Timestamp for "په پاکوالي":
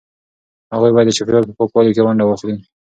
1.47-1.91